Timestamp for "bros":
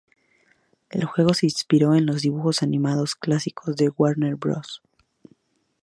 4.35-4.81